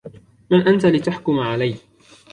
مَن 0.51 0.67
أنت 0.67 0.85
لتحكم 0.85 1.39
علي؟ 1.39 1.75